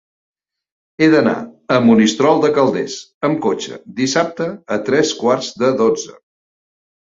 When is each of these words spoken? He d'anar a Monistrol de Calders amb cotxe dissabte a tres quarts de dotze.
He 1.03 1.09
d'anar 1.15 1.33
a 1.75 1.77
Monistrol 1.89 2.41
de 2.47 2.51
Calders 2.57 2.97
amb 3.31 3.43
cotxe 3.49 3.79
dissabte 4.03 4.51
a 4.77 4.81
tres 4.91 5.15
quarts 5.23 5.55
de 5.65 5.75
dotze. 5.87 6.21